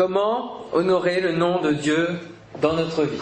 [0.00, 2.08] Comment honorer le nom de Dieu
[2.62, 3.20] dans notre vie?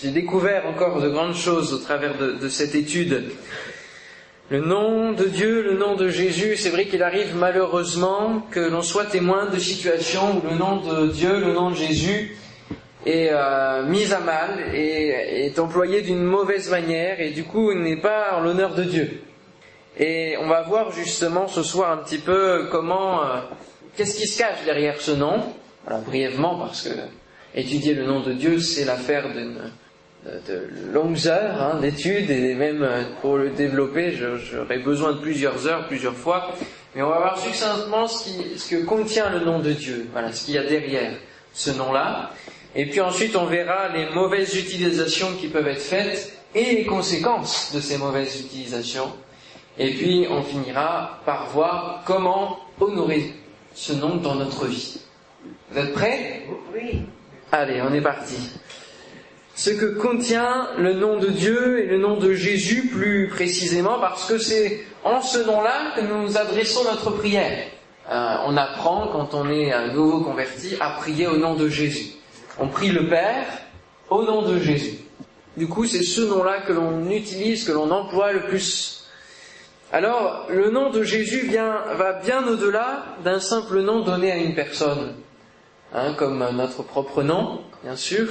[0.00, 3.24] J'ai découvert encore de grandes choses au travers de, cette étude.
[4.50, 8.82] Le nom de Dieu, le nom de Jésus, c'est vrai qu'il arrive malheureusement que l'on
[8.82, 12.36] soit témoin de situations où le nom de Dieu, le nom de Jésus
[13.04, 17.80] est euh, mis à mal et est employé d'une mauvaise manière et du coup il
[17.80, 19.22] n'est pas en l'honneur de Dieu.
[19.98, 23.40] Et on va voir justement ce soir un petit peu comment, euh,
[23.96, 25.42] qu'est-ce qui se cache derrière ce nom.
[25.86, 26.94] Voilà, brièvement parce que
[27.54, 29.58] étudier le nom de Dieu c'est l'affaire d'une
[30.48, 35.66] de longues heures hein, d'études et même euh, pour le développer, j'aurais besoin de plusieurs
[35.66, 36.50] heures, plusieurs fois.
[36.94, 40.46] Mais on va voir succinctement ce, ce que contient le nom de Dieu, voilà, ce
[40.46, 41.12] qu'il y a derrière
[41.52, 42.30] ce nom-là.
[42.74, 47.72] Et puis ensuite, on verra les mauvaises utilisations qui peuvent être faites et les conséquences
[47.74, 49.12] de ces mauvaises utilisations.
[49.78, 53.34] Et puis, on finira par voir comment honorer
[53.74, 55.00] ce nom dans notre vie.
[55.70, 56.42] Vous êtes prêts
[56.74, 57.02] Oui.
[57.52, 58.50] Allez, on est parti
[59.54, 64.26] ce que contient le nom de Dieu et le nom de Jésus plus précisément, parce
[64.26, 67.68] que c'est en ce nom-là que nous adressons notre prière.
[68.10, 72.14] Euh, on apprend, quand on est un nouveau converti, à prier au nom de Jésus.
[72.58, 73.46] On prie le Père
[74.10, 74.98] au nom de Jésus.
[75.56, 79.08] Du coup, c'est ce nom-là que l'on utilise, que l'on emploie le plus.
[79.92, 84.54] Alors, le nom de Jésus vient, va bien au-delà d'un simple nom donné à une
[84.54, 85.14] personne,
[85.94, 88.28] hein, comme notre propre nom, bien sûr.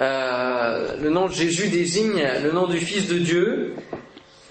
[0.00, 3.74] Euh, le nom de Jésus désigne le nom du Fils de Dieu,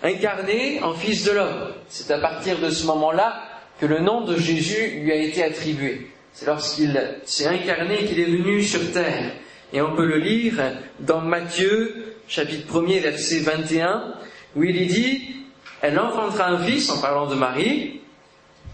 [0.03, 1.73] incarné en Fils de l'homme.
[1.89, 3.41] C'est à partir de ce moment-là
[3.79, 6.07] que le nom de Jésus lui a été attribué.
[6.33, 9.31] C'est lorsqu'il s'est incarné qu'il est venu sur terre.
[9.71, 10.53] Et on peut le lire
[10.99, 14.13] dans Matthieu, chapitre 1er, verset 21,
[14.55, 15.35] où il est dit,
[15.81, 18.01] elle enfantera un fils, en parlant de Marie,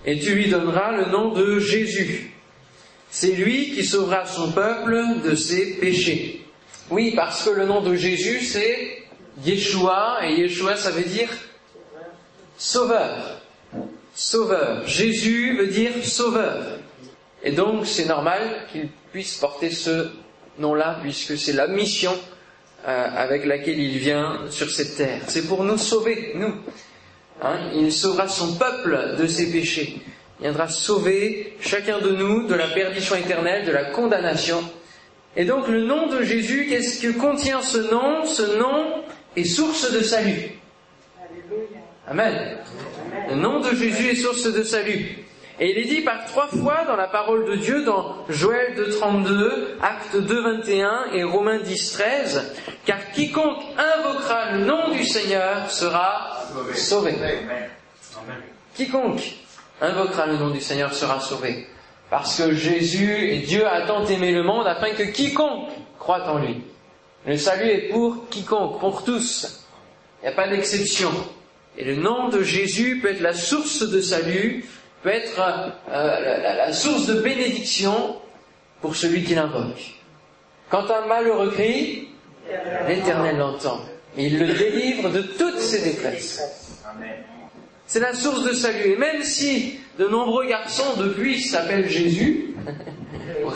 [0.05, 2.33] et tu lui donneras le nom de Jésus.
[3.11, 6.45] C'est lui qui sauvera son peuple de ses péchés.
[6.91, 9.03] Oui, parce que le nom de Jésus, c'est
[9.43, 11.29] Yeshua, et Yeshua, ça veut dire
[12.57, 13.41] sauveur.
[14.13, 14.87] Sauveur.
[14.87, 16.79] Jésus veut dire sauveur.
[17.43, 20.09] Et donc, c'est normal qu'il puisse porter ce
[20.57, 22.13] nom-là, puisque c'est la mission
[22.87, 25.21] euh, avec laquelle il vient sur cette terre.
[25.27, 26.53] C'est pour nous sauver, nous.
[27.41, 30.01] Hein, il sauvera son peuple de ses péchés.
[30.41, 34.63] Viendra sauver chacun de nous de la perdition éternelle, de la condamnation
[35.35, 38.25] et donc le nom de Jésus, qu'est-ce que contient ce nom?
[38.25, 39.03] Ce nom
[39.35, 40.51] est source de salut.
[42.07, 42.57] Amen.
[43.29, 45.19] Le nom de Jésus est source de salut.
[45.61, 49.77] Et il est dit par trois fois dans la parole de Dieu, dans Joël 2.32,
[49.81, 52.41] Acte 2.21 et Romains 10.13,
[52.85, 57.13] car quiconque invoquera le nom du Seigneur sera sauvé.
[58.73, 59.35] Quiconque
[59.81, 61.67] invoquera le nom du Seigneur sera sauvé.
[62.09, 65.69] Parce que Jésus et Dieu a tant aimé le monde afin que quiconque
[65.99, 66.63] croit en lui.
[67.25, 69.65] Le salut est pour quiconque, pour tous.
[70.21, 71.11] Il n'y a pas d'exception.
[71.77, 74.65] Et le nom de Jésus peut être la source de salut,
[75.03, 75.39] peut être
[75.89, 78.17] euh, la, source de bénédiction
[78.81, 79.95] pour celui qui l'invoque.
[80.69, 82.09] Quand un malheureux crie,
[82.87, 83.81] l'Éternel l'entend.
[84.17, 86.41] Il le délivre de toutes ses détresses.
[87.89, 88.91] C'est la source de salut.
[88.91, 92.53] Et même si de nombreux garçons depuis s'appellent Jésus,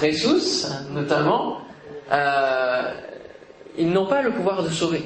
[0.02, 1.62] Jesus notamment,
[2.12, 2.94] euh,
[3.78, 5.04] ils n'ont pas le pouvoir de sauver.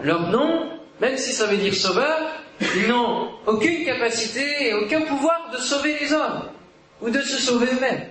[0.00, 2.20] Leur nom, même si ça veut dire sauveur,
[2.76, 6.44] ils n'ont aucune capacité et aucun pouvoir de sauver les hommes
[7.00, 8.04] ou de se sauver eux-mêmes.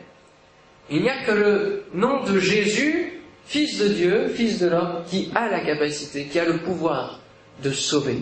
[0.90, 5.32] Il n'y a que le nom de Jésus, Fils de Dieu, Fils de l'homme, qui
[5.34, 7.22] a la capacité, qui a le pouvoir
[7.64, 8.18] de sauver.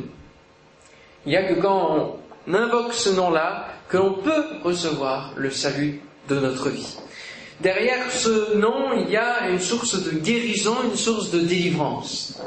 [1.25, 6.02] Il n'y a que quand on invoque ce nom-là que l'on peut recevoir le salut
[6.30, 6.97] de notre vie.
[7.59, 12.41] Derrière ce nom, il y a une source de guérison, une source de délivrance.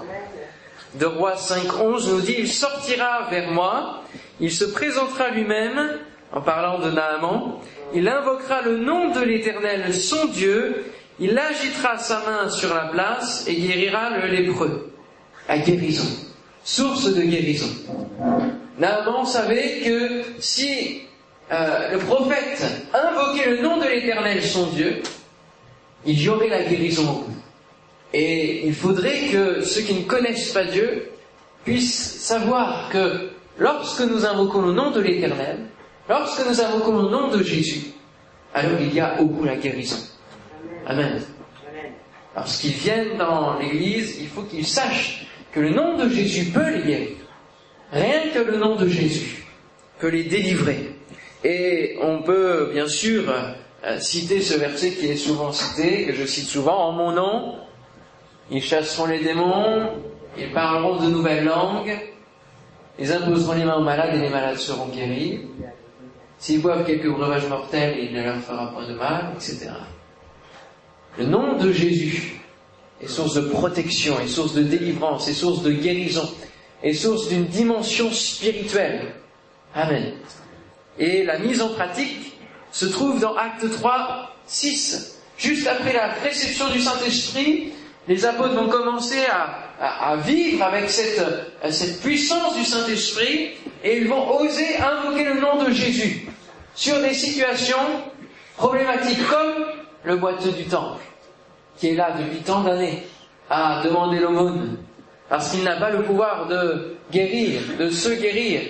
[0.95, 4.03] De Roi 5.11 nous dit, il sortira vers moi,
[4.41, 5.99] il se présentera lui-même,
[6.33, 7.59] en parlant de Naaman,
[7.95, 10.85] il invoquera le nom de l'Éternel, son Dieu,
[11.21, 14.93] il agitera sa main sur la place et guérira le lépreux.
[15.49, 16.09] La guérison.
[16.65, 17.69] Source de guérison.
[18.83, 21.03] Naaman savait que si
[21.53, 25.01] euh, le prophète invoquait le nom de l'Éternel, son Dieu,
[26.05, 27.25] il y aurait la guérison.
[28.13, 31.13] Et il faudrait que ceux qui ne connaissent pas Dieu
[31.65, 35.61] puissent savoir que lorsque nous invoquons le nom de l'Éternel,
[36.09, 37.93] lorsque nous invoquons le nom de Jésus,
[38.53, 40.01] alors il y a au bout la guérison.
[40.89, 41.23] Amen.
[42.35, 46.83] Lorsqu'ils viennent dans l'Église, il faut qu'ils sachent que le nom de Jésus peut les
[46.83, 47.22] guérir.
[47.93, 49.45] Rien que le nom de Jésus
[49.99, 50.95] peut les délivrer.
[51.45, 53.25] Et on peut bien sûr
[53.85, 57.57] euh, citer ce verset qui est souvent cité, que je cite souvent, en mon nom,
[58.51, 59.91] ils chasseront les démons,
[60.39, 61.99] ils parleront de nouvelles langues,
[62.99, 65.41] ils imposeront les mains aux malades et les malades seront guéris.
[66.39, 69.71] S'ils boivent quelques breuvages mortels, il ne leur fera point de mal, etc.
[71.19, 72.41] Le nom de Jésus
[73.01, 76.29] est source de protection, est source de délivrance, est source de guérison,
[76.83, 79.15] est source d'une dimension spirituelle.
[79.75, 80.15] Amen.
[80.99, 82.37] Et la mise en pratique
[82.71, 85.19] se trouve dans Acte 3, 6.
[85.37, 87.73] Juste après la réception du Saint-Esprit,
[88.09, 91.21] les apôtres vont commencer à, vivre avec cette,
[91.71, 93.51] cette puissance du Saint-Esprit
[93.83, 96.29] et ils vont oser invoquer le nom de Jésus
[96.75, 97.79] sur des situations
[98.57, 99.67] problématiques comme
[100.05, 101.03] le boiteux du temple,
[101.79, 103.03] qui est là depuis tant d'années
[103.51, 104.79] à demander l'aumône,
[105.33, 108.61] parce qu'il n'a pas le pouvoir de guérir, de se guérir.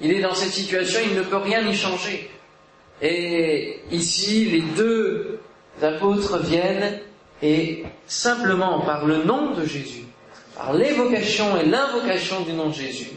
[0.00, 2.30] Il est dans cette situation, il ne peut rien y changer.
[3.02, 5.40] Et ici, les deux
[5.82, 7.00] apôtres viennent
[7.42, 10.04] et simplement par le nom de Jésus,
[10.56, 13.10] par l'évocation et l'invocation du nom de Jésus,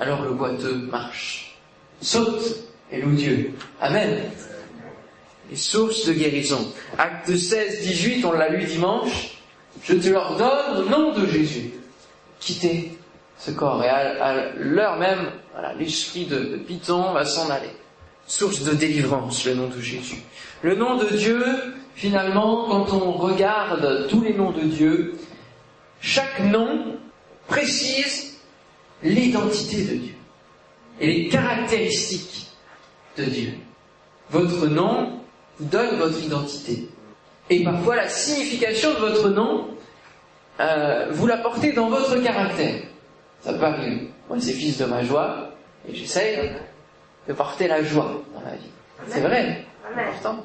[0.00, 1.58] alors le boiteux marche,
[2.00, 3.52] saute et loue Dieu.
[3.82, 4.22] Amen.
[5.50, 6.66] Les sources de guérison.
[6.96, 9.34] Acte 16, 18, on l'a lu dimanche.
[9.82, 11.72] Je te leur donne au nom de Jésus.
[12.40, 12.98] Quittez
[13.38, 13.82] ce corps.
[13.82, 15.30] Et à, l'heure même,
[15.78, 17.70] l'esprit de, de Python va s'en aller.
[18.26, 20.22] Source de délivrance, le nom de Jésus.
[20.62, 21.44] Le nom de Dieu,
[21.94, 25.14] finalement, quand on regarde tous les noms de Dieu,
[26.00, 26.96] chaque nom
[27.46, 28.38] précise
[29.02, 30.14] l'identité de Dieu
[31.00, 32.48] et les caractéristiques
[33.16, 33.54] de Dieu.
[34.30, 35.20] Votre nom
[35.60, 36.88] donne votre identité.
[37.50, 39.68] Et parfois la signification de votre nom,
[40.60, 42.82] euh, vous la portez dans votre caractère.
[43.40, 44.08] Ça peut arriver.
[44.28, 45.50] Moi, c'est fils de ma joie,
[45.88, 46.52] et j'essaye
[47.28, 48.70] de porter la joie dans la vie.
[49.08, 50.44] C'est vrai, c'est important.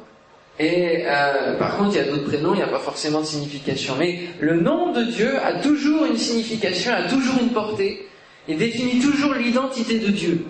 [0.60, 3.25] Et euh, par contre, il y a d'autres prénoms, il n'y a pas forcément de
[3.25, 3.95] signification.
[3.98, 8.06] Mais le nom de Dieu a toujours une signification, a toujours une portée,
[8.50, 10.45] et définit toujours l'identité de Dieu,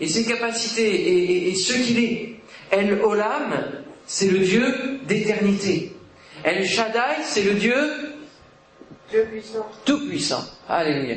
[0.00, 2.34] et ses capacités, et, ce qu'il est.
[2.70, 3.54] El Olam,
[4.08, 5.94] c'est le Dieu d'éternité.
[6.42, 7.76] El Shaddai, c'est le Dieu
[9.10, 9.66] Dieu puissant.
[9.84, 10.44] Tout puissant.
[10.68, 11.16] Alléluia.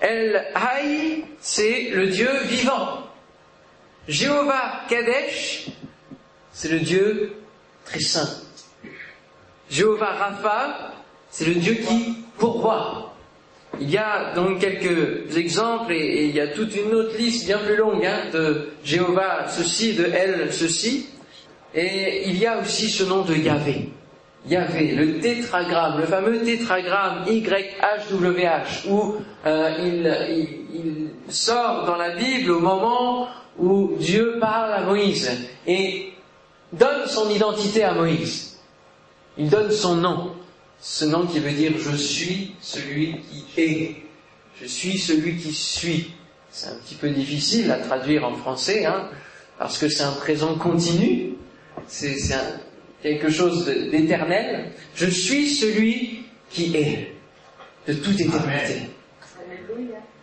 [0.00, 3.04] El Haï, c'est le Dieu vivant.
[4.06, 5.66] Jéhovah Kadesh,
[6.52, 7.32] c'est le Dieu
[7.84, 8.28] très saint.
[9.70, 10.92] Jéhovah Rapha,
[11.30, 13.14] c'est le Dieu qui pourvoit.
[13.80, 17.58] Il y a donc quelques exemples et, il y a toute une autre liste bien
[17.58, 21.10] plus longue hein, de Jéhovah ceci, de Elle ceci.
[21.74, 23.90] Et il y a aussi ce nom de Yahvé.
[24.46, 32.52] Yahvé, le tétragramme, le fameux tétragramme YHWH, où euh, il, il sort dans la Bible
[32.52, 33.28] au moment
[33.58, 35.30] où Dieu parle à Moïse.
[35.66, 36.12] Et
[36.72, 38.58] donne son identité à Moïse.
[39.36, 40.32] Il donne son nom.
[40.80, 43.96] Ce nom qui veut dire je suis celui qui est.
[44.60, 46.12] Je suis celui qui suis.
[46.50, 49.08] C'est un petit peu difficile à traduire en français, hein,
[49.58, 51.34] parce que c'est un présent continu.
[51.86, 52.16] C'est
[53.02, 54.72] quelque chose d'éternel.
[54.94, 57.14] Je suis celui qui est,
[57.86, 58.88] de toute éternité.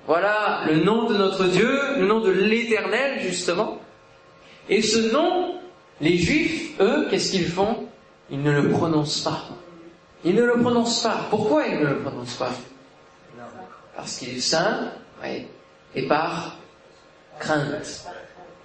[0.07, 3.79] Voilà le nom de notre Dieu, le nom de l'éternel, justement.
[4.69, 5.55] Et ce nom
[6.01, 7.87] les Juifs, eux, qu'est-ce qu'ils font?
[8.29, 9.45] Ils ne le prononcent pas.
[10.24, 11.27] Ils ne le prononcent pas.
[11.29, 12.51] Pourquoi ils ne le prononcent pas?
[13.95, 14.91] Parce qu'il est saint,
[15.24, 16.57] et par
[17.39, 18.05] crainte.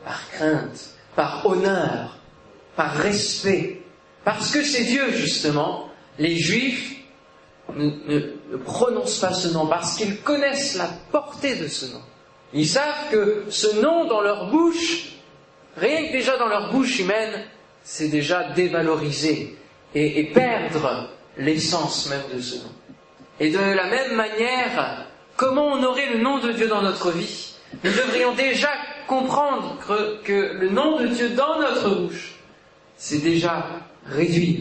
[0.05, 2.17] Par crainte, par honneur,
[2.81, 3.83] par respect.
[4.25, 6.97] Parce que c'est Dieu, justement, les Juifs
[7.77, 8.21] ne,
[8.65, 12.01] prononcent pas ce nom, parce qu'ils connaissent la portée de ce nom.
[12.55, 15.09] Ils savent que ce nom dans leur bouche
[15.77, 17.45] Rien que déjà dans leur bouche humaine,
[17.85, 19.57] c'est déjà dévaloriser
[19.95, 22.73] et, perdre l'essence même de ce nom.
[23.39, 25.07] Et de la même manière,
[25.37, 27.55] comment on aurait le nom de Dieu dans notre vie?
[27.85, 28.71] Nous devrions déjà
[29.07, 29.79] comprendre
[30.25, 32.40] que, le nom de Dieu dans notre bouche,
[33.01, 33.67] c'est déjà
[34.05, 34.61] réduire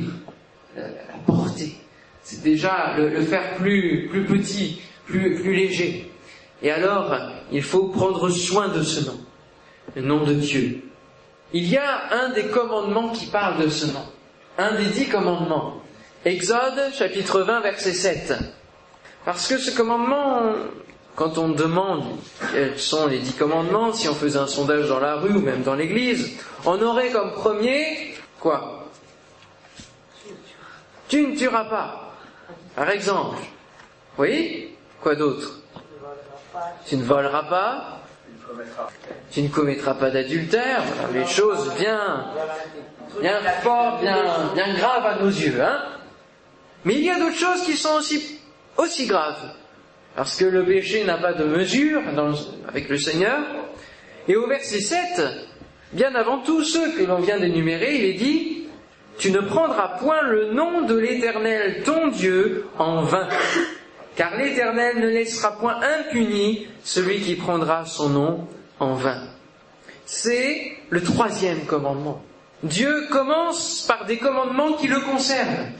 [0.75, 0.83] la,
[1.27, 1.75] portée,
[2.23, 6.09] c'est déjà le, faire plus, plus petit, plus, plus léger.
[6.63, 7.13] Et alors,
[7.51, 9.19] il faut prendre soin de ce nom,
[9.95, 10.81] le nom de Dieu,
[11.51, 14.05] il y a un des commandements qui parle de ce nom,
[14.57, 15.81] un des dix commandements.
[16.23, 18.33] Exode chapitre 20 verset 7.
[19.25, 20.53] Parce que ce commandement,
[21.15, 22.03] quand on demande
[22.53, 25.63] quels sont les dix commandements, si on faisait un sondage dans la rue ou même
[25.63, 28.87] dans l'église, on aurait comme premier quoi
[31.07, 32.13] Tu ne tueras pas.
[32.75, 33.37] Par exemple.
[34.17, 35.59] Oui Quoi d'autre
[36.85, 37.99] Tu ne voleras pas
[39.31, 40.81] tu ne commettras pas d'adultère,
[41.13, 42.25] les choses bien,
[43.21, 45.61] bien fort, bien, bien grave à nos yeux.
[45.61, 45.83] Hein
[46.85, 48.39] Mais il y a d'autres choses qui sont aussi,
[48.77, 49.53] aussi graves.
[50.15, 52.01] Parce que le péché n'a pas de mesure
[52.67, 53.39] avec le Seigneur.
[54.27, 55.21] Et au verset 7,
[55.93, 58.67] bien avant tous ceux que l'on vient d'énumérer, il est dit,
[59.17, 63.27] tu ne prendras point le nom de l'Éternel, ton Dieu, en vain.
[64.15, 68.47] Car l'Éternel ne laissera point impuni celui qui prendra son nom
[68.79, 69.21] en vain.
[70.05, 72.21] C'est le troisième commandement.
[72.63, 75.71] Dieu commence par des commandements qui le concernent.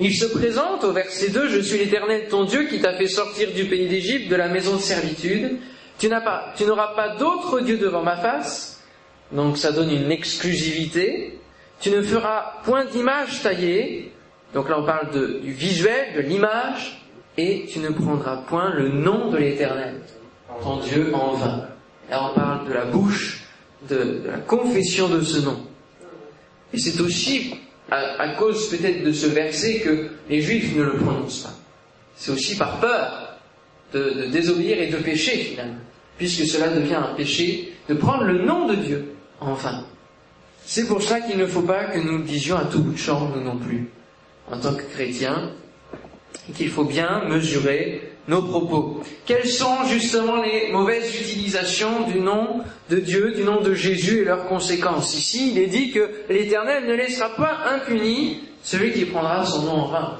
[0.00, 3.52] Il se présente au verset 2, Je suis l'Éternel ton Dieu qui t'a fait sortir
[3.52, 5.58] du pays d'Égypte, de la maison de servitude.
[5.98, 8.71] Tu n'auras pas d'autre Dieu devant ma face.
[9.32, 11.38] Donc ça donne une exclusivité.
[11.80, 14.12] Tu ne feras point d'image taillée.
[14.54, 15.10] Donc là on parle
[15.40, 17.02] du visuel, de l'image.
[17.38, 19.94] Et tu ne prendras point le nom de l'Éternel,
[20.62, 21.66] ton Dieu, en vain.
[22.10, 23.44] Là on parle de la bouche,
[23.88, 25.58] de, de la confession de ce nom.
[26.74, 27.54] Et c'est aussi
[27.90, 31.54] à, cause peut-être de ce verset que les Juifs ne le prononcent pas.
[32.16, 33.38] C'est aussi par peur
[33.92, 35.80] de, désobéir et de pécher finalement,
[36.16, 39.14] puisque cela devient un péché de prendre le nom de Dieu
[39.48, 39.84] en vain.
[40.64, 42.98] C'est pour ça qu'il ne faut pas que nous le disions à tout bout de
[42.98, 43.90] champ, nous non plus,
[44.50, 45.50] en tant que chrétiens,
[46.54, 49.02] qu'il faut bien mesurer nos propos.
[49.26, 54.24] Quelles sont justement les mauvaises utilisations du nom de Dieu, du nom de Jésus et
[54.24, 55.16] leurs conséquences?
[55.16, 59.72] Ici, il est dit que l'Éternel ne laissera pas impuni celui qui prendra son nom
[59.72, 60.18] en vain.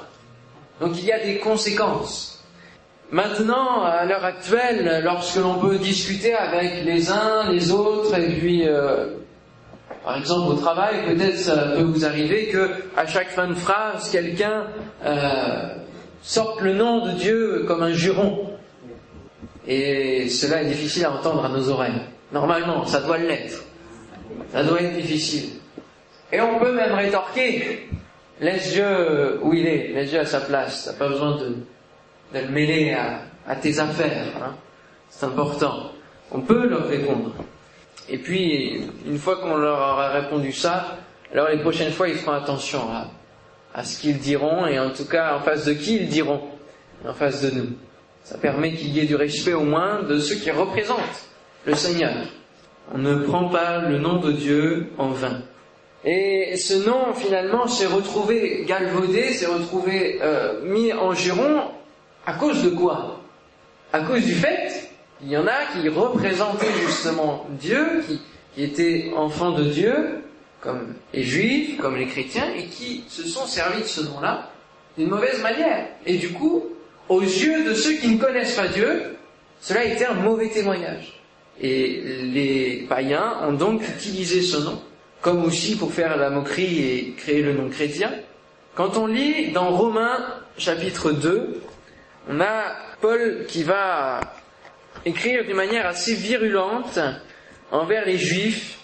[0.81, 2.32] Donc il y a des conséquences.
[3.13, 8.67] Maintenant, à l'heure actuelle, lorsque l'on peut discuter avec les uns, les autres, et puis,
[8.67, 9.05] euh,
[10.03, 14.09] par exemple au travail, peut-être ça peut vous arriver que à chaque fin de phrase,
[14.09, 14.65] quelqu'un
[15.05, 15.75] euh,
[16.23, 18.49] sortent le nom de Dieu comme un juron.
[19.67, 22.01] Et cela est difficile à entendre à nos oreilles.
[22.31, 23.63] Normalement, ça doit l'être.
[24.51, 25.59] Ça doit être difficile.
[26.31, 27.89] Et on peut même rétorquer,
[28.41, 30.85] laisse Dieu où il est, laisse Dieu à sa place.
[30.85, 31.57] T'as pas besoin de,
[32.41, 32.95] le mêler
[33.47, 34.27] à, tes affaires.
[34.41, 34.55] Hein.
[35.09, 35.91] C'est important.
[36.31, 37.31] On peut leur répondre.
[38.09, 40.97] Et puis, une fois qu'on leur aura répondu ça,
[41.31, 42.81] alors les prochaines fois, ils feront attention
[43.73, 46.41] à, ce qu'ils diront et en tout cas en face de qui ils diront,
[47.07, 47.69] en face de nous.
[48.23, 51.27] Ça permet qu'il y ait du respect au moins de ceux qui représentent
[51.65, 52.13] le Seigneur.
[52.93, 55.41] On ne prend pas le nom de Dieu en vain.
[56.05, 61.63] Et ce nom finalement s'est retrouvé galvaudé, s'est retrouvé euh, mis en giron
[62.25, 63.19] à cause de quoi?
[63.91, 64.89] À cause du fait
[65.19, 70.23] qu'il y en a qui représentaient justement Dieu, qui, étaient enfants de Dieu,
[70.61, 74.51] comme les juifs, comme les chrétiens, et qui se sont servis de ce nom-là
[74.97, 75.87] d'une mauvaise manière.
[76.05, 76.63] Et du coup,
[77.09, 79.15] aux yeux de ceux qui ne connaissent pas Dieu,
[79.59, 81.19] cela été un mauvais témoignage.
[81.61, 84.81] Et les païens ont donc utilisé ce nom,
[85.21, 88.11] comme aussi pour faire la moquerie et créer le nom chrétien.
[88.75, 90.25] Quand on lit dans Romains
[90.57, 91.61] chapitre 2,
[92.29, 94.21] on a Paul qui va
[95.05, 96.99] écrire d'une manière assez virulente
[97.71, 98.79] envers les juifs,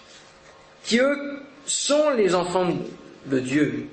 [0.84, 2.68] qui eux sont les enfants
[3.26, 3.86] de Dieu,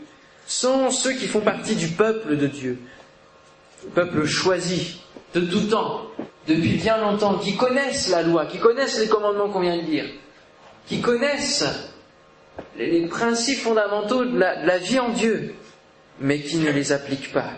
[0.45, 2.79] sont ceux qui font partie du peuple de Dieu,
[3.83, 5.01] le peuple choisi
[5.33, 6.07] de tout temps,
[6.47, 10.05] depuis bien longtemps, qui connaissent la loi, qui connaissent les commandements qu'on vient de lire,
[10.87, 11.65] qui connaissent
[12.77, 15.53] les principes fondamentaux de la, de la vie en Dieu,
[16.19, 17.51] mais qui ne les appliquent pas.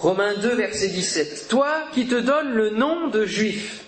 [0.00, 1.48] Romains 2, verset 17.
[1.48, 3.84] Toi qui te donnes le nom de juif,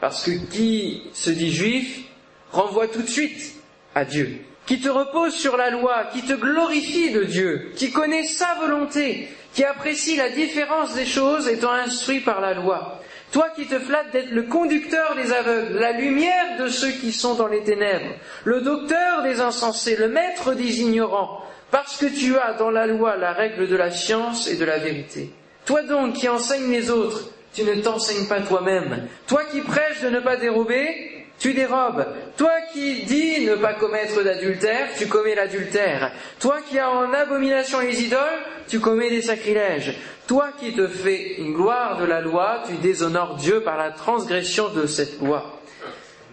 [0.00, 2.04] parce que qui se dit juif
[2.52, 3.54] renvoie tout de suite
[3.94, 4.38] à Dieu
[4.68, 9.28] qui te repose sur la loi, qui te glorifie de Dieu, qui connaît sa volonté,
[9.54, 13.00] qui apprécie la différence des choses étant instruit par la loi.
[13.32, 17.34] Toi qui te flattes d'être le conducteur des aveugles, la lumière de ceux qui sont
[17.34, 22.52] dans les ténèbres, le docteur des insensés, le maître des ignorants, parce que tu as
[22.52, 25.30] dans la loi la règle de la science et de la vérité.
[25.68, 29.06] Toi donc qui enseignes les autres, tu ne t'enseignes pas toi-même.
[29.26, 32.06] Toi qui prêches de ne pas dérober, tu dérobes.
[32.38, 36.10] Toi qui dis ne pas commettre d'adultère, tu commets l'adultère.
[36.40, 38.18] Toi qui as en abomination les idoles,
[38.66, 39.94] tu commets des sacrilèges.
[40.26, 44.70] Toi qui te fais une gloire de la loi, tu déshonores Dieu par la transgression
[44.70, 45.60] de cette loi.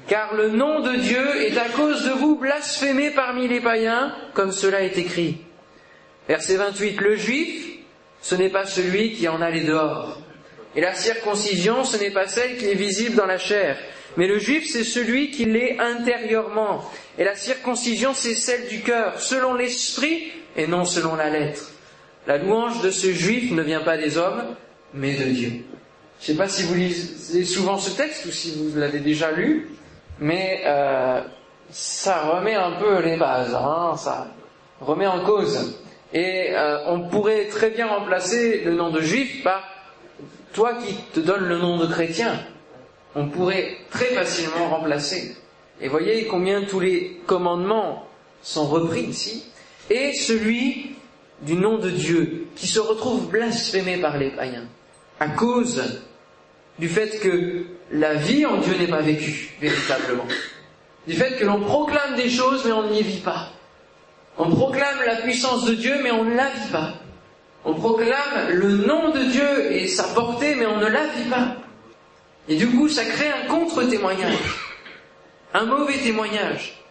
[0.08, 4.54] Car le nom de Dieu est à cause de vous blasphémé parmi les païens, comme
[4.54, 5.39] cela est écrit.
[6.30, 7.01] Verset 28.
[7.01, 7.75] Le juif,
[8.25, 10.20] ce n'est pas celui qui en a les dehors.
[10.75, 13.77] Et la circoncision, ce n'est pas celle qui est visible dans la chair
[14.17, 16.89] mais le juif, c'est celui qui l'est intérieurement.
[17.17, 21.72] Et la circoncision, c'est celle du cœur, selon l'esprit et non selon la lettre.
[22.27, 24.44] La louange de ce juif ne vient pas des hommes,
[24.94, 25.65] mais de Dieu.
[26.22, 29.32] Je ne sais pas si vous lisez souvent ce texte ou si vous l'avez déjà
[29.32, 29.70] lu,
[30.20, 31.22] mais euh,
[31.70, 33.53] ça remet un peu les bases.
[33.53, 34.27] Hein, ça,
[34.79, 35.77] remet en cause.
[36.14, 39.64] Et euh, on pourrait très bien remplacer le nom de juif par
[40.54, 42.40] toi qui te donnes le nom de chrétien.
[43.16, 45.36] On pourrait très facilement remplacer.
[45.82, 48.08] Et voyez combien tous les commandements
[48.42, 49.46] sont repris ici.
[49.90, 50.96] Et celui
[51.42, 54.66] du nom de Dieu, qui se retrouve blasphémé par les païens,
[55.20, 55.84] à cause
[56.80, 60.26] du fait que la vie en Dieu n'est pas vécue véritablement,
[61.08, 63.50] du fait que l'on proclame des choses mais on n'y vit pas.
[64.38, 66.94] On proclame la puissance de Dieu mais on ne la vit pas.
[67.63, 71.56] On proclame le nom de Dieu et sa portée mais on ne la vit pas.
[72.48, 74.38] Et du coup ça crée un contre-témoignage,
[75.54, 76.82] un mauvais témoignage.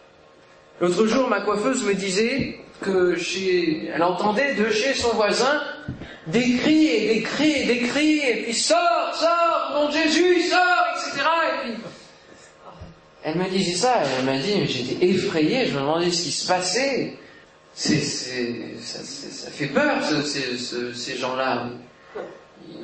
[0.81, 5.61] L'autre jour ma coiffeuse me disait que chez, elle entendait de chez son voisin
[6.27, 10.85] des cris et des cris et des cris, et puis sors, sors, nom Jésus, sors,
[10.95, 11.23] etc.
[11.23, 11.83] Et puis,
[13.23, 16.31] elle me disait ça, elle m'a dit, mais j'étais effrayé, je me demandais ce qui
[16.31, 17.17] se passait.
[17.77, 17.99] C'est,
[18.79, 21.67] ça, ça, fait peur, ce, ces gens-là.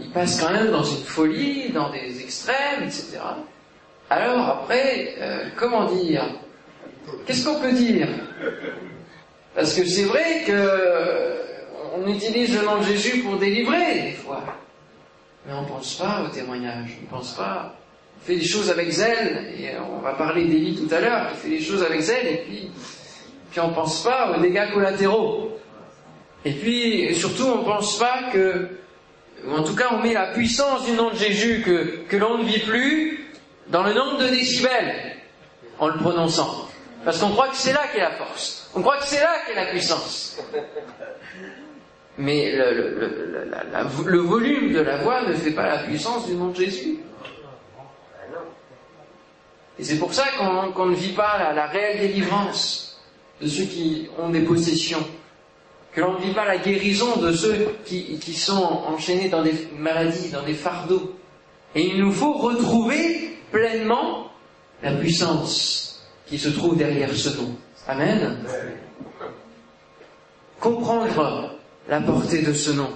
[0.01, 3.19] Ils passent quand même dans une folie, dans des extrêmes, etc.
[4.09, 6.25] Alors après, euh, comment dire?
[7.25, 8.09] Qu'est-ce qu'on peut dire?
[9.55, 11.39] Parce que c'est vrai que
[11.95, 14.43] on utilise le nom de Jésus pour délivrer, des fois.
[15.45, 17.75] Mais on ne pense pas au témoignage, on ne pense pas.
[18.21, 21.37] On fait des choses avec zèle, et on va parler d'Élie tout à l'heure, qui
[21.37, 22.69] fait des choses avec zèle, et puis,
[23.51, 25.59] puis on ne pense pas aux dégâts collatéraux.
[26.43, 28.69] Et puis, surtout, on ne pense pas que,
[29.45, 32.39] ou en tout cas, on met la puissance du nom de Jésus que, que l'on
[32.39, 33.29] ne vit plus
[33.67, 35.17] dans le nombre de décibels,
[35.77, 36.67] en le prononçant.
[37.05, 38.69] Parce qu'on croit que c'est là qu'est la force.
[38.73, 40.39] On croit que c'est là qu'est la puissance
[42.17, 46.99] mais le, volume de la voix ne fait pas la puissance du nom de Jésus.
[49.79, 52.90] Et c'est pour ça qu'on ne vit pas la, réelle délivrance
[53.41, 55.05] de ceux qui ont des possessions,
[55.93, 59.53] que l'on ne vit pas la guérison de ceux qui, qui sont enchaînés dans des
[59.77, 61.15] maladies, dans des fardeaux.
[61.75, 64.27] Et il nous faut retrouver pleinement
[64.83, 67.55] la puissance qui se trouve derrière ce nom.
[67.87, 68.37] Amen.
[70.59, 71.55] Comprendre
[71.89, 72.89] la portée de ce nom.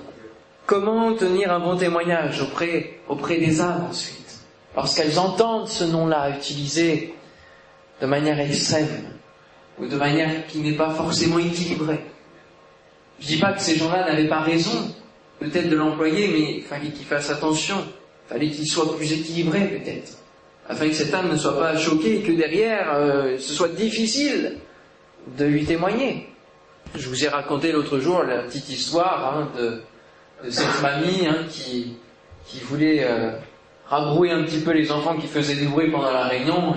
[0.65, 4.39] Comment tenir un bon témoignage auprès, auprès des âmes ensuite,
[4.75, 7.13] lorsqu'elles entendent ce nom-là utilisé
[8.01, 9.14] de manière extrême
[9.79, 11.99] ou de manière qui n'est pas forcément équilibrée.
[13.19, 14.93] Je dis pas que ces gens-là n'avaient pas raison,
[15.39, 19.67] peut-être de l'employer, mais il fallait qu'ils fassent attention, il fallait qu'il soit plus équilibré
[19.67, 20.17] peut-être,
[20.67, 24.57] afin que cette âme ne soit pas choquée et que derrière euh, ce soit difficile
[25.37, 26.27] de lui témoigner.
[26.95, 29.81] Je vous ai raconté l'autre jour la petite histoire hein, de,
[30.49, 31.97] cette mamie hein, qui,
[32.45, 33.31] qui voulait euh,
[33.87, 36.75] rabrouer un petit peu les enfants qui faisaient des bruits pendant la réunion,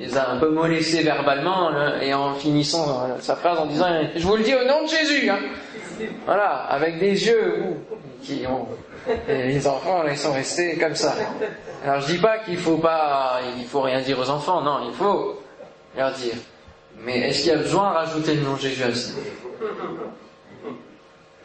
[0.00, 3.86] les a un peu molestés verbalement, et en finissant euh, sa phrase en disant
[4.16, 5.38] Je vous le dis au nom de Jésus hein.
[6.24, 7.76] Voilà, avec des yeux
[8.22, 8.66] qui ont.
[9.28, 11.14] les enfants, ils sont restés comme ça.
[11.84, 14.94] Alors je dis pas qu'il faut pas, il faut rien dire aux enfants, non, il
[14.94, 15.42] faut
[15.96, 16.34] leur dire.
[17.04, 19.12] Mais est-ce qu'il y a besoin de rajouter le nom de Jésus à ça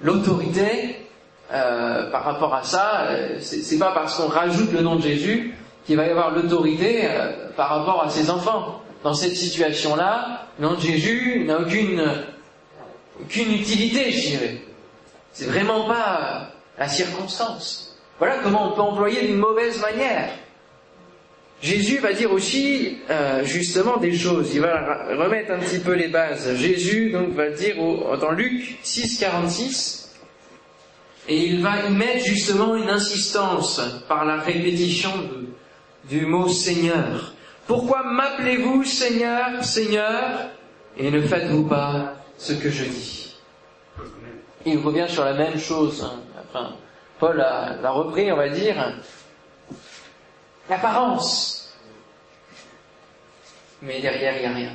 [0.01, 1.07] L'autorité,
[1.51, 5.53] euh, par rapport à ça, euh, c'est pas parce qu'on rajoute le nom de Jésus
[5.85, 8.81] qu'il va y avoir l'autorité euh, par rapport à ses enfants.
[9.03, 12.03] Dans cette situation-là, le de Jésus n'a aucune,
[13.21, 14.61] aucune utilité, je dirais.
[15.31, 17.97] C'est vraiment pas la circonstance.
[18.17, 20.29] Voilà comment on peut employer d'une mauvaise manière.
[21.61, 24.53] Jésus va dire aussi euh, justement des choses.
[24.53, 26.55] Il va remettre un petit peu les bases.
[26.55, 27.75] Jésus donc va dire
[28.19, 30.05] dans Luc 6, 46,
[31.27, 35.11] et il va y mettre justement une insistance par la répétition
[36.09, 37.33] du mot Seigneur.
[37.67, 40.49] Pourquoi m'appelez-vous Seigneur, Seigneur,
[40.97, 43.35] et ne faites-vous pas ce que je dis?
[44.65, 46.03] Il revient sur la même chose.
[46.03, 46.19] Hein.
[46.49, 46.75] Enfin,
[47.19, 48.93] Paul l'a repris, on va dire,
[50.69, 51.75] l'apparence.
[53.81, 54.71] Mais derrière, il n'y a rien.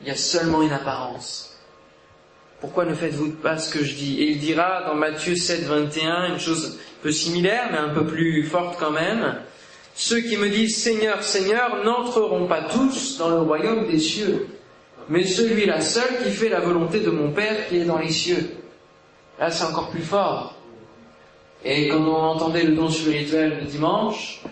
[0.00, 1.58] Il y a seulement une apparence.
[2.60, 4.20] Pourquoi ne faites-vous pas ce que je dis?
[4.20, 8.06] Et il dira dans Matthieu 7, 21 une chose un peu similaire, mais un peu
[8.06, 9.36] plus forte quand même.
[9.94, 14.48] Ceux qui me disent Seigneur, Seigneur n'entreront pas tous dans le royaume des cieux,
[15.08, 18.56] mais celui-là seul qui fait la volonté de mon Père qui est dans les cieux.
[19.38, 20.54] Là, c'est encore plus fort.
[21.64, 24.42] Et quand on entendait le don spirituel le dimanche,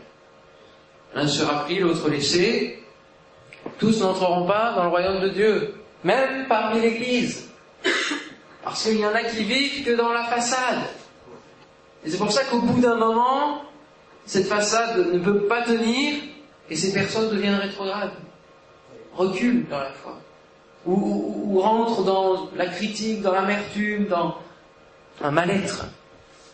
[1.14, 2.83] L'un sera pris, l'autre laissé.
[3.78, 5.74] Tous n'entreront pas dans le royaume de Dieu,
[6.05, 7.50] même parmi l'Église.
[8.64, 10.85] Parce qu'il y en a qui vivent que dans la façade.
[12.05, 13.62] Et c'est pour ça qu'au bout d'un moment,
[14.27, 16.15] cette façade ne peut pas tenir
[16.71, 18.13] et ces personnes deviennent rétrogrades,
[19.15, 20.19] reculent dans la foi.
[20.87, 24.37] ou, ou rentre dans la critique, dans l'amertume, dans
[25.23, 25.87] un mal-être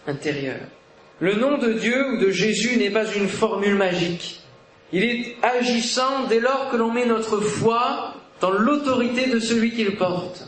[0.07, 0.59] intérieur.
[1.21, 4.41] Le nom de Dieu ou de Jésus n'est pas une formule magique.
[4.93, 9.97] Il est agissant dès lors que l'on met notre foi dans l'autorité de celui qu'il
[9.97, 10.45] porte.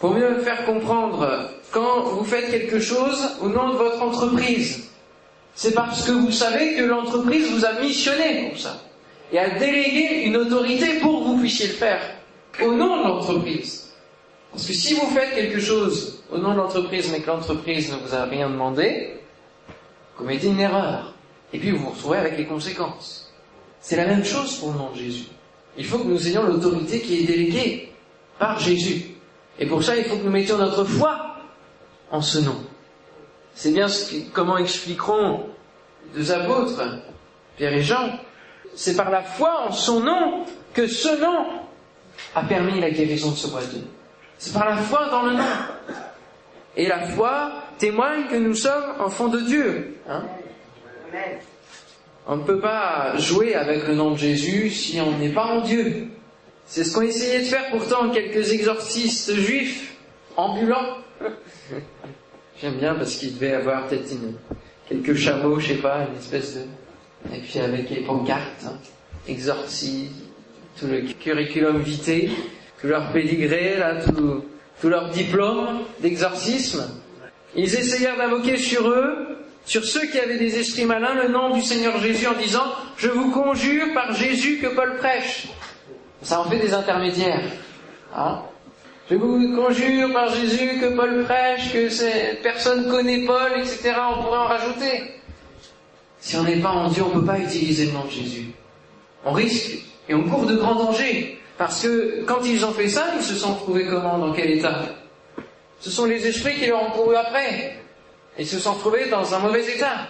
[0.00, 4.90] Pour mieux faire comprendre, quand vous faites quelque chose au nom de votre entreprise,
[5.54, 8.80] c'est parce que vous savez que l'entreprise vous a missionné pour ça
[9.32, 12.00] et a délégué une autorité pour que vous puissiez le faire
[12.62, 13.92] au nom de l'entreprise.
[14.50, 17.96] Parce que si vous faites quelque chose au nom de l'entreprise mais que l'entreprise ne
[17.96, 19.14] vous a rien demandé,
[19.68, 21.14] vous commettez une erreur.
[21.52, 23.32] Et puis vous vous retrouvez avec les conséquences.
[23.80, 25.26] C'est la même chose pour le nom de Jésus.
[25.76, 27.92] Il faut que nous ayons l'autorité qui est déléguée
[28.38, 29.06] par Jésus.
[29.58, 31.36] Et pour ça, il faut que nous mettions notre foi
[32.10, 32.56] en ce nom.
[33.54, 35.46] C'est bien ce que, comment expliqueront
[36.14, 36.82] deux apôtres,
[37.56, 38.18] Pierre et Jean.
[38.74, 41.46] C'est par la foi en son nom que ce nom
[42.34, 43.84] a permis la guérison de ce boiteux.
[44.38, 45.44] C'est par la foi dans le nom.
[46.76, 49.98] Et la foi témoigne que nous sommes enfants de Dieu.
[50.08, 50.24] Hein
[52.26, 55.60] on ne peut pas jouer avec le nom de Jésus si on n'est pas en
[55.60, 56.08] Dieu.
[56.66, 59.94] C'est ce qu'ont essayé de faire pourtant quelques exorcistes juifs
[60.36, 60.98] ambulants.
[62.62, 64.08] J'aime bien parce qu'il devait avoir peut-être
[64.88, 66.60] quelques chameaux, je sais pas, une espèce de...
[67.34, 68.78] Et puis avec les pancartes, hein,
[70.78, 72.30] tout le curriculum vitae,
[72.80, 74.44] tout leur pédigré, là, tout,
[74.80, 76.88] tout leur diplôme d'exorcisme.
[77.56, 81.62] Ils essayèrent d'invoquer sur eux sur ceux qui avaient des esprits malins le nom du
[81.62, 82.64] Seigneur Jésus en disant
[82.96, 85.48] Je vous conjure par Jésus que Paul prêche.
[86.22, 87.42] Ça en fait des intermédiaires.
[88.14, 88.42] Hein
[89.10, 93.94] je vous conjure par Jésus que Paul prêche, que personne connaît Paul, etc.
[94.16, 95.02] On pourrait en rajouter.
[96.20, 98.52] Si on n'est pas en Dieu, on ne peut pas utiliser le nom de Jésus.
[99.24, 101.38] On risque et on court de grands dangers.
[101.58, 104.82] Parce que quand ils ont fait ça, ils se sont trouvés comment Dans quel état?
[105.80, 107.76] Ce sont les esprits qui leur ont couru après
[108.38, 110.08] et se sont trouvés dans un mauvais état.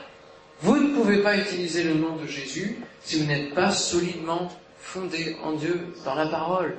[0.61, 5.37] Vous ne pouvez pas utiliser le nom de Jésus si vous n'êtes pas solidement fondé
[5.43, 6.77] en Dieu dans la parole.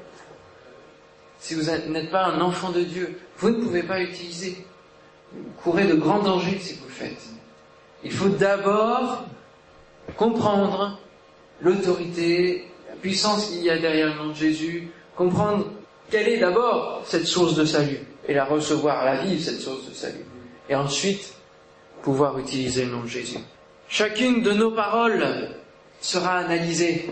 [1.44, 4.66] Si vous n'êtes pas un enfant de Dieu, vous ne pouvez pas utiliser.
[5.34, 7.22] Vous courez de grands dangers si vous le faites.
[8.02, 9.26] Il faut d'abord
[10.16, 10.98] comprendre
[11.60, 15.66] l'autorité, la puissance qu'il y a derrière le nom de Jésus, comprendre
[16.10, 19.94] quelle est d'abord cette source de salut et la recevoir, la vivre, cette source de
[19.94, 20.24] salut
[20.70, 21.34] et ensuite
[22.04, 23.40] pouvoir utiliser le nom de Jésus.
[23.90, 25.50] Chacune de nos paroles
[26.00, 27.10] sera analysée,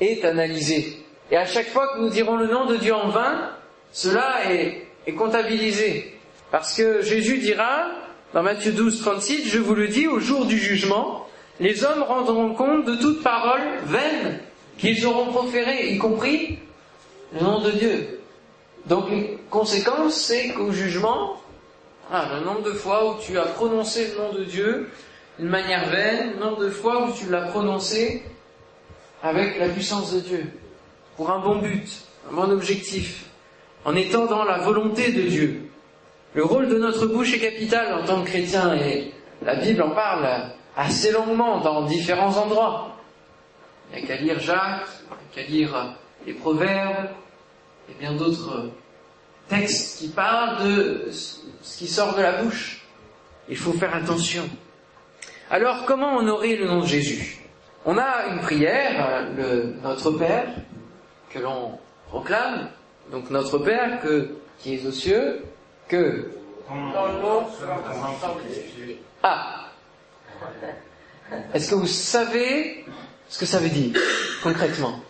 [0.00, 1.04] est analysée.
[1.30, 3.52] Et à chaque fois que nous dirons le nom de Dieu en vain,
[3.92, 4.84] cela est,
[5.16, 6.18] comptabilisé.
[6.50, 7.90] Parce que Jésus dira,
[8.34, 11.26] dans Matthieu 12, 36, je vous le dis, au jour du jugement,
[11.60, 14.40] les hommes rendront compte de toute parole vaine
[14.76, 16.58] qu'ils auront proférée, y compris
[17.32, 18.20] le nom de Dieu.
[18.86, 21.40] Donc, les conséquences, c'est qu'au jugement,
[22.10, 24.90] ah, le nombre de fois où tu as prononcé le nom de Dieu
[25.38, 28.22] d'une manière vaine, le nombre de fois où tu l'as prononcé
[29.22, 30.46] avec la puissance de Dieu,
[31.16, 31.88] pour un bon but,
[32.30, 33.27] un bon objectif,
[33.88, 35.70] en étant dans la volonté de Dieu.
[36.34, 39.90] Le rôle de notre bouche est capital en tant que chrétien et la Bible en
[39.92, 40.28] parle
[40.76, 42.98] assez longuement dans différents endroits.
[43.90, 45.94] Il n'y a qu'à lire Jacques, il n'y a qu'à lire
[46.26, 47.08] les Proverbes
[47.88, 48.66] et bien d'autres
[49.48, 52.84] texte qui parle de ce qui sort de la bouche.
[53.48, 54.44] Il faut faire attention.
[55.50, 57.38] Alors, comment honorer le nom de Jésus?
[57.86, 60.48] On a une prière, le Notre Père,
[61.30, 62.68] que l'on proclame.
[63.10, 64.00] Donc, Notre Père,
[64.58, 65.42] qui est aux cieux,
[65.88, 66.30] que...
[69.22, 69.64] Ah
[71.54, 72.84] Est-ce que vous savez
[73.28, 73.98] ce que ça veut dire,
[74.42, 75.00] concrètement?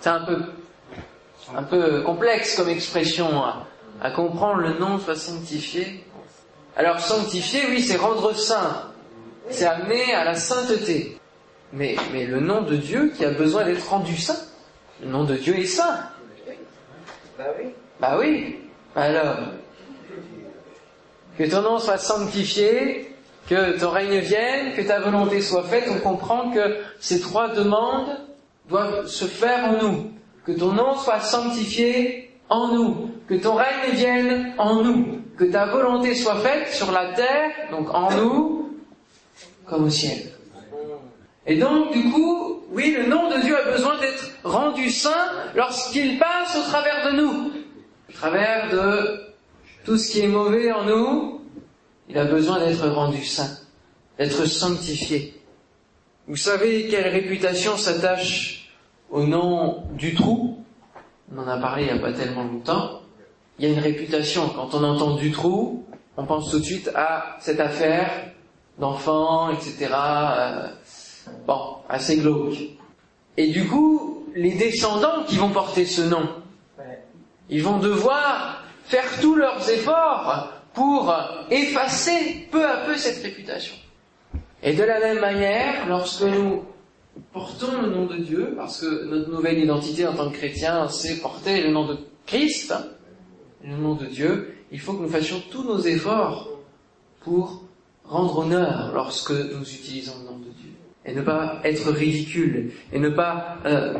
[0.00, 3.42] C'est un peu complexe comme expression
[4.00, 6.04] à, comprendre, le nom soit sanctifié.
[6.76, 8.92] Alors sanctifier, oui, c'est rendre saint,
[9.50, 11.18] c'est amener à la sainteté.
[11.72, 14.38] Mais le nom de Dieu qui a besoin d'être rendu saint,
[15.02, 16.10] le nom de Dieu est saint.
[17.38, 17.70] Bah oui.
[18.00, 18.56] Bah oui.
[18.96, 19.36] Alors,
[21.38, 23.14] que ton nom soit sanctifié,
[23.48, 28.18] que ton règne vienne, que ta volonté soit faite, on comprend que ces trois demandes
[28.68, 30.10] doivent se faire en nous
[30.48, 35.66] que ton nom soit sanctifié en nous, que ton règne vienne en nous, que ta
[35.66, 38.70] volonté soit faite sur la terre, donc en nous,
[39.66, 40.32] comme au ciel.
[41.46, 46.18] Et donc, du coup, oui, le nom de Dieu a besoin d'être rendu saint lorsqu'il
[46.18, 47.52] passe au travers de nous.
[48.08, 49.20] Au travers de
[49.84, 51.40] tout ce qui est mauvais en nous,
[52.08, 53.58] il a besoin d'être rendu saint,
[54.18, 55.34] d'être sanctifié.
[56.26, 58.70] Vous savez quelle réputation s'attache
[59.10, 60.62] au nom du trou,
[61.34, 63.00] on en a parlé il n'y a pas tellement longtemps,
[63.58, 64.50] il y a une réputation.
[64.50, 65.86] Quand on entend du trou,
[66.18, 68.10] on pense tout de suite à cette affaire
[68.78, 69.88] d'enfants, etc.
[71.46, 72.58] Bon, assez glauque.
[73.36, 76.28] Et du coup, les descendants qui vont porter ce nom,
[77.48, 81.14] ils vont devoir faire tous leurs efforts pour
[81.50, 83.74] effacer peu à peu cette réputation.
[84.62, 86.64] Et de la même manière, lorsque nous
[87.32, 91.20] portons le nom de Dieu, parce que notre nouvelle identité en tant que chrétien, c'est
[91.20, 92.74] porter le nom de Christ,
[93.64, 96.48] le nom de Dieu, il faut que nous fassions tous nos efforts
[97.20, 97.62] pour
[98.04, 100.47] rendre honneur lorsque nous utilisons le nom de Dieu.
[101.08, 103.94] Et ne pas être ridicule, et ne pas euh,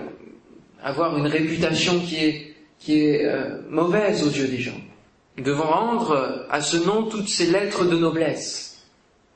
[0.83, 4.79] avoir une réputation qui est, qui est euh, mauvaise aux yeux des gens.
[5.39, 8.87] Nous devons rendre à ce nom toutes ces lettres de noblesse.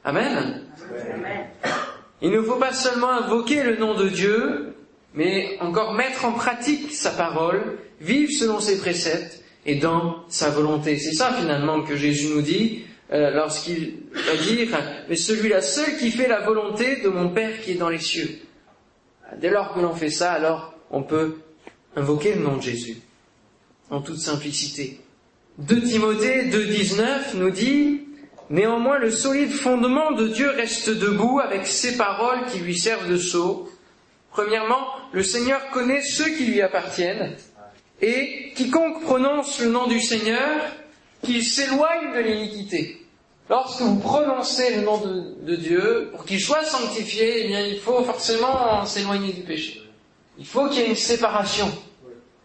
[0.05, 0.63] Amen.
[2.21, 4.75] Il ne faut pas seulement invoquer le nom de Dieu,
[5.15, 10.99] mais encore mettre en pratique sa parole, vivre selon ses préceptes et dans sa volonté.
[10.99, 14.69] C'est ça finalement que Jésus nous dit euh, lorsqu'il va dire,
[15.09, 18.39] mais celui-là seul qui fait la volonté de mon Père qui est dans les cieux.
[19.39, 21.39] Dès lors que l'on fait ça, alors on peut
[21.97, 22.97] invoquer le nom de Jésus
[23.91, 25.01] en toute simplicité.
[25.59, 28.01] 2 Timothée 2.19 nous dit,
[28.49, 33.17] Néanmoins le solide fondement de Dieu reste debout avec ses paroles qui lui servent de
[33.17, 33.69] sceau.
[34.31, 37.37] Premièrement, le Seigneur connaît ceux qui lui appartiennent,
[38.01, 40.61] et quiconque prononce le nom du Seigneur,
[41.23, 43.02] qu'il s'éloigne de l'iniquité.
[43.51, 48.03] Lorsque vous prononcez le nom de, Dieu, pour qu'il soit sanctifié, eh bien, il faut
[48.05, 49.83] forcément s'éloigner du péché.
[50.39, 51.71] Il faut qu'il y ait une séparation.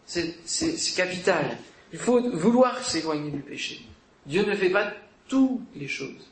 [0.05, 1.57] C'est capital.
[1.93, 3.85] Il faut vouloir s'éloigner du péché.
[4.25, 4.91] Dieu ne fait pas
[5.27, 6.27] toutes les choses.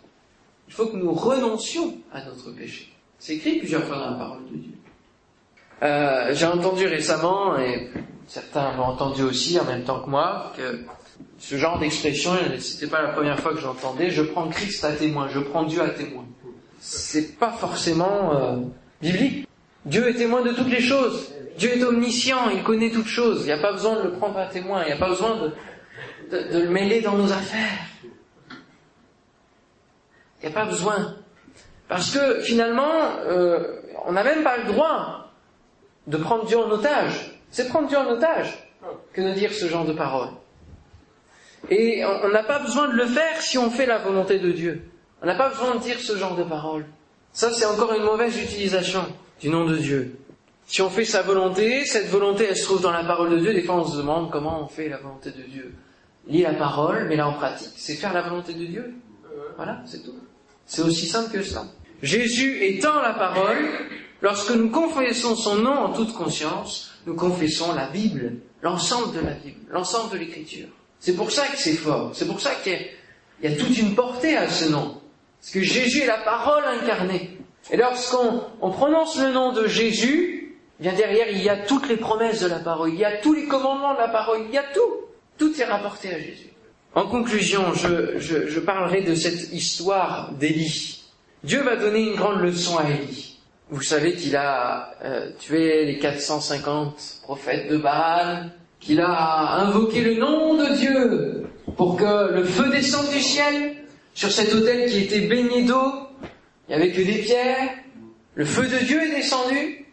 [0.67, 2.91] Il faut que nous renoncions à notre péché.
[3.19, 4.71] C'est écrit plusieurs fois dans la parole de Dieu.
[5.83, 7.89] Euh, J'ai entendu récemment, et
[8.27, 10.83] certains l'ont entendu aussi en même temps que moi, que
[11.37, 15.27] ce genre d'expression, c'était pas la première fois que j'entendais, je prends Christ à témoin,
[15.29, 16.25] je prends Dieu à témoin.
[16.79, 18.57] C'est pas forcément euh,
[19.01, 19.47] biblique.
[19.85, 21.31] Dieu est témoin de toutes les choses.
[21.57, 23.41] Dieu est omniscient, il connaît toutes choses.
[23.41, 25.51] Il n'y a pas besoin de le prendre à témoin, il n'y a pas besoin
[26.31, 27.85] de, le mêler dans nos affaires.
[30.41, 31.15] Il n'y a pas besoin.
[31.87, 32.91] Parce que finalement,
[33.27, 35.31] euh, on n'a même pas le droit
[36.07, 37.39] de prendre Dieu en otage.
[37.51, 38.71] C'est prendre Dieu en otage
[39.13, 40.29] que de dire ce genre de paroles.
[41.69, 44.83] Et on n'a pas besoin de le faire si on fait la volonté de Dieu.
[45.21, 46.85] On n'a pas besoin de dire ce genre de paroles.
[47.33, 49.05] Ça, c'est encore une mauvaise utilisation
[49.41, 50.17] du nom de Dieu.
[50.67, 53.53] Si on fait sa volonté, cette volonté, elle se trouve dans la parole de Dieu.
[53.53, 55.73] Des fois, on se demande comment on fait la volonté de Dieu.
[56.27, 58.95] Lis la parole, mais là en pratique, c'est faire la volonté de Dieu.
[59.57, 60.15] Voilà, c'est tout.
[60.65, 61.65] C'est aussi simple que ça.
[62.01, 63.57] Jésus étant la parole,
[64.21, 69.33] lorsque nous confessons son nom en toute conscience, nous confessons la Bible, l'ensemble de la
[69.33, 70.67] Bible, l'ensemble de l'Écriture.
[70.99, 72.11] C'est pour ça que c'est fort.
[72.13, 72.79] C'est pour ça qu'il
[73.43, 75.01] y, a toute une portée à ce nom.
[75.39, 77.37] Parce que Jésus est la parole incarnée.
[77.71, 81.97] Et lorsqu'on on prononce le nom de Jésus, bien derrière, il y a toutes les
[81.97, 84.57] promesses de la parole, il y a tous les commandements de la parole, il y
[84.57, 84.93] a tout.
[85.37, 86.49] Tout est rapporté à Jésus.
[86.93, 91.03] En conclusion, je parlerai de cette histoire d'Élie.
[91.43, 93.37] Dieu va donner une grande leçon à Élie.
[93.69, 98.51] Vous savez qu'il a euh, tué les 450 prophètes de Baal,
[98.85, 103.75] qu'il a invoqué le nom de Dieu pour que le feu descende du ciel
[104.13, 105.91] sur cet autel qui était baigné d'eau.
[106.67, 107.71] Il n'y avait que des pierres.
[108.35, 109.85] Le feu de Dieu est descendu.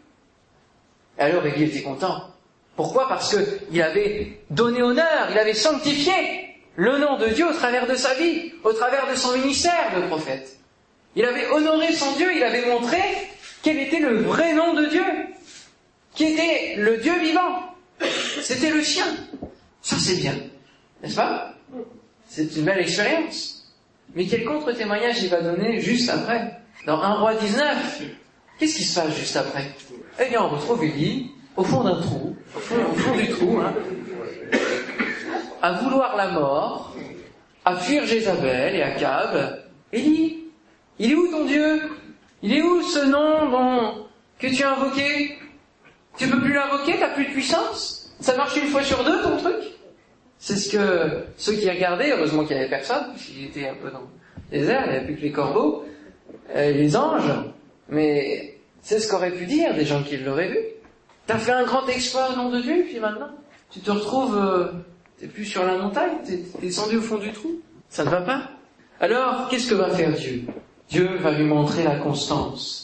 [1.19, 2.29] Et alors Élie était content.
[2.77, 3.09] Pourquoi?
[3.09, 6.13] Parce qu'il avait donné honneur, il avait sanctifié
[6.77, 10.07] le nom de Dieu au travers de sa vie, au travers de son ministère de
[10.07, 10.59] prophète.
[11.17, 12.99] Il avait honoré son Dieu, il avait montré
[13.63, 15.05] quel était le vrai nom de Dieu,
[16.15, 17.72] qui était le Dieu vivant.
[18.41, 19.07] C'était le sien.
[19.81, 20.35] Ça c'est bien,
[21.03, 21.55] n'est-ce pas?
[22.29, 23.73] C'est une belle expérience.
[24.15, 26.59] Mais quel contre-témoignage il va donner juste après?
[26.87, 28.03] Dans 1 roi 19,
[28.59, 29.71] qu'est-ce qui se passe juste après?
[30.21, 33.75] Eh bien, on retrouve Élie au fond d'un trou, au fond, du trou, hein,
[35.61, 36.95] à vouloir la mort,
[37.65, 39.63] à fuir Jézabel et Akab.
[39.93, 40.45] Élie,
[40.99, 41.83] il est où ton Dieu?
[42.43, 44.07] Il est où ce nom dont,
[44.39, 45.39] que tu as invoqué?
[46.17, 48.15] Tu peux plus l'invoquer T'as plus de puissance?
[48.21, 49.57] Ça marche une fois sur deux ton truc?
[50.39, 53.91] C'est ce que ceux qui regardaient, heureusement qu'il n'y avait personne, puisqu'il était un peu
[53.91, 55.85] dans le désert, il n'y avait plus que les corbeaux,
[56.57, 57.33] euh, les anges,
[57.89, 60.59] mais c'est ce qu'auraient pu dire des gens qui l'auraient vu.
[61.29, 63.31] T'as fait un grand exploit au nom de Dieu, puis maintenant,
[63.71, 64.73] tu te retrouves, euh,
[65.17, 67.61] t'es plus sur la montagne, t'es descendu au fond du trou?
[67.89, 68.51] Ça ne va pas?
[69.01, 70.43] Alors, qu'est-ce que va faire Dieu?
[70.89, 72.82] Dieu va lui montrer la constance.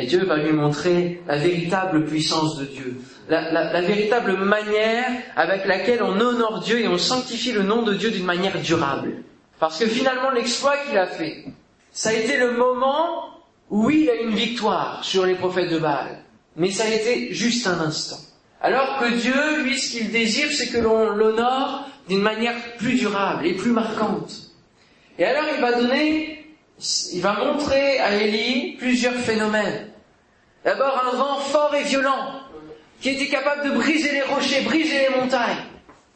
[0.00, 6.04] Et Dieu va lui montrer la véritable puissance de Dieu, la, véritable manière avec laquelle
[6.04, 9.24] on honore Dieu et on sanctifie le nom de Dieu d'une manière durable.
[9.58, 11.46] Parce que finalement, l'exploit qu'il a fait,
[11.90, 13.24] ça a été le moment
[13.70, 16.20] où il a une victoire sur les prophètes de Baal.
[16.54, 18.20] Mais ça a été juste un instant.
[18.60, 23.46] Alors que Dieu, lui, ce qu'il désire, c'est que l'on l'honore d'une manière plus durable
[23.46, 24.32] et plus marquante.
[25.18, 26.46] Et alors il va donner,
[27.12, 29.87] il va montrer à Élie plusieurs phénomènes.
[30.68, 32.42] D'abord un vent fort et violent,
[33.00, 35.64] qui était capable de briser les rochers, briser les montagnes.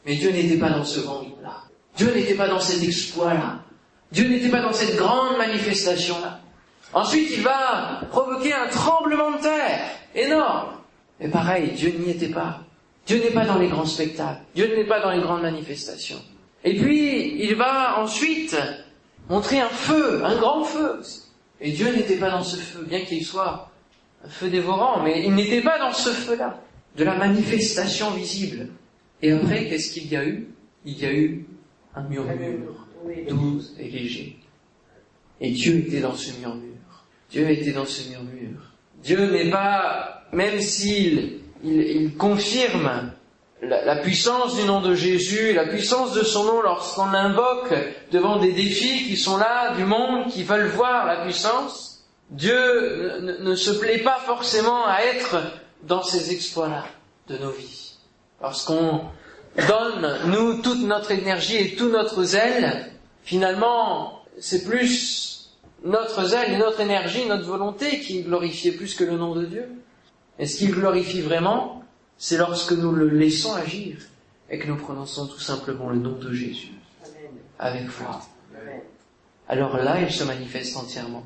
[0.05, 1.63] Mais Dieu n'était pas dans ce vent-là.
[1.97, 3.61] Dieu n'était pas dans cet exploit-là.
[4.11, 6.41] Dieu n'était pas dans cette grande manifestation-là.
[6.93, 10.73] Ensuite, il va provoquer un tremblement de terre énorme.
[11.19, 12.61] Et pareil, Dieu n'y était pas.
[13.07, 14.43] Dieu n'est pas dans les grands spectacles.
[14.55, 16.21] Dieu n'est pas dans les grandes manifestations.
[16.63, 18.55] Et puis, il va ensuite
[19.31, 21.01] montrer un feu, un grand feu.
[21.63, 23.72] Et Dieu n'était pas dans ce feu, bien qu'il soit
[24.29, 26.61] feu dévorant, mais il n'était pas dans ce feu-là,
[26.97, 28.69] de la manifestation visible.
[29.21, 30.49] Et après, qu'est-ce qu'il y a eu?
[30.85, 31.47] Il y a eu
[31.95, 32.87] un murmure,
[33.29, 34.37] doux et léger.
[35.41, 36.69] Et Dieu était dans ce murmure.
[37.31, 38.61] Dieu était dans ce murmure.
[39.03, 43.13] Dieu n'est pas, même s'il il, confirme
[43.61, 47.75] la, la, puissance du nom de Jésus, la puissance de son nom lorsqu'on l'invoque
[48.11, 51.92] devant des défis qui sont là, du monde, qui veulent voir la puissance,
[52.33, 55.37] Dieu ne, ne se plaît pas forcément à être
[55.83, 56.87] dans ces exploits-là
[57.29, 57.95] de nos vies.
[58.41, 59.03] Lorsqu'on
[59.69, 62.91] donne, nous, toute notre énergie et tout notre zèle,
[63.23, 65.51] finalement, c'est plus
[65.85, 69.69] notre zèle et notre énergie, notre volonté qui glorifiait plus que le nom de Dieu.
[70.39, 71.85] Et ce qu'il glorifie vraiment,
[72.17, 73.99] c'est lorsque nous le laissons agir
[74.49, 76.73] et que nous prononçons tout simplement le nom de Jésus
[77.59, 78.21] avec foi.
[79.49, 81.25] Alors là, il se manifeste entièrement.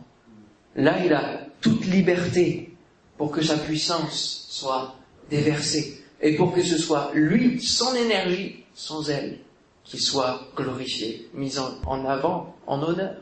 [0.77, 2.71] Là, il a toute liberté
[3.17, 4.95] pour que sa puissance soit
[5.31, 9.39] déversée et pour que ce soit lui, son énergie, son zèle,
[9.85, 13.17] qui soit glorifié, mis en, avant, en honneur.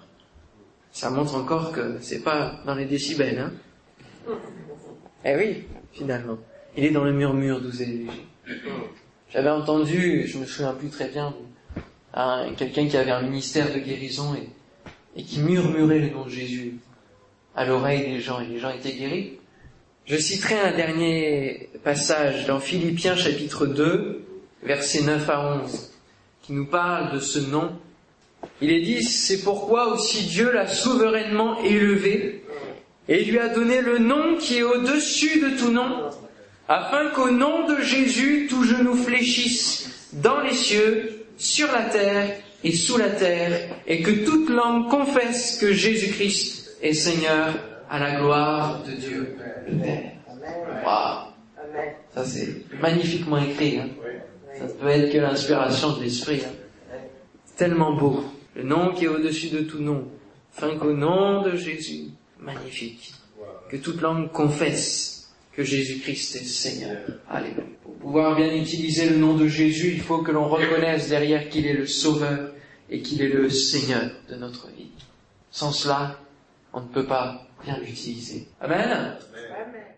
[0.91, 3.53] Ça montre encore que c'est pas dans les décibels, hein.
[5.25, 6.39] Eh oui, finalement.
[6.77, 8.27] Il est dans le murmure doux et léger.
[9.31, 11.35] J'avais entendu, je me souviens plus très bien,
[12.57, 14.49] quelqu'un qui avait un ministère de guérison et,
[15.17, 16.79] et qui murmurait le nom de Jésus
[17.57, 19.33] à l'oreille des gens et les gens étaient guéris.
[20.07, 24.23] Je citerai un dernier passage dans Philippiens chapitre 2,
[24.63, 25.93] versets 9 à 11,
[26.43, 27.73] qui nous parle de ce nom.
[28.61, 32.45] Il est dit, c'est pourquoi aussi Dieu l'a souverainement élevé
[33.09, 36.11] et lui a donné le nom qui est au-dessus de tout nom,
[36.69, 42.73] afin qu'au nom de Jésus tout genou fléchisse dans les cieux, sur la terre et
[42.73, 47.55] sous la terre, et que toute langue confesse que Jésus-Christ est Seigneur
[47.89, 50.13] à la gloire de Dieu le Père.
[50.85, 51.33] Waouh
[52.15, 53.79] Ça c'est magnifiquement écrit.
[53.79, 53.89] Hein.
[54.59, 56.43] Ça ne peut être que l'inspiration de l'Esprit.
[56.45, 56.97] Hein.
[57.57, 58.25] Tellement beau.
[58.55, 60.07] Le nom qui est au-dessus de tout nom,
[60.57, 63.15] afin qu'au nom de Jésus, magnifique.
[63.71, 66.99] Que toute langue confesse que Jésus-Christ est Seigneur.
[67.29, 67.65] Alléluia.
[67.83, 71.67] Pour pouvoir bien utiliser le nom de Jésus, il faut que l'on reconnaisse derrière qu'il
[71.67, 72.53] est le Sauveur
[72.91, 74.91] et qu'il est le Seigneur de notre vie.
[75.51, 76.19] Sans cela,
[76.75, 78.49] on ne peut pas bien l'utiliser.
[78.61, 79.17] Amen.